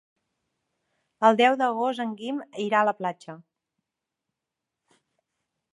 El 1.29 1.37
deu 1.41 1.57
d'agost 1.63 2.03
en 2.07 2.15
Guim 2.23 2.41
irà 2.67 2.81
a 2.81 2.89
la 2.91 2.95
platja. 3.03 3.37